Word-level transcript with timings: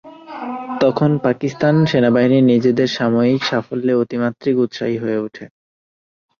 তখন 0.81 1.11
পাকিস্তান 1.23 1.75
সেনাবাহিনী 1.85 2.39
নিজেদের 2.51 2.89
সাময়িক 2.97 3.41
সাফল্যে 3.43 3.93
মাত্রাতিরিক্ত 4.17 4.61
উৎসাহী 4.63 4.97
হয়ে 4.97 5.17
ওঠে। 5.17 5.45